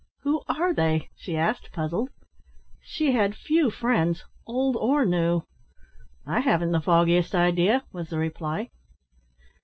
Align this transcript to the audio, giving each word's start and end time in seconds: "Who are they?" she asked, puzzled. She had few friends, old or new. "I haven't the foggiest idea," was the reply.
"Who 0.23 0.41
are 0.47 0.73
they?" 0.73 1.09
she 1.15 1.37
asked, 1.37 1.69
puzzled. 1.71 2.09
She 2.81 3.11
had 3.11 3.35
few 3.35 3.69
friends, 3.69 4.25
old 4.47 4.75
or 4.77 5.05
new. 5.05 5.43
"I 6.25 6.39
haven't 6.39 6.71
the 6.71 6.81
foggiest 6.81 7.35
idea," 7.35 7.83
was 7.93 8.09
the 8.09 8.17
reply. 8.17 8.71